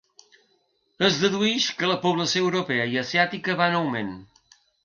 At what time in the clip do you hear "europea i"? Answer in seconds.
2.47-3.01